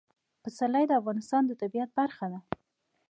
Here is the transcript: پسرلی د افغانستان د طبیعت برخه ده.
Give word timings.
پسرلی 0.43 0.85
د 0.87 0.91
افغانستان 1.01 1.41
د 1.45 1.51
طبیعت 1.61 1.89
برخه 1.99 2.25
ده. 2.33 2.39